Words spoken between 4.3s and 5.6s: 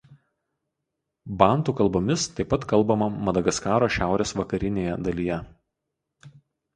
vakarinėje dalyje.